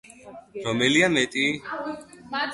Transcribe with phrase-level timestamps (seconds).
[0.67, 1.47] რომელია მეტი?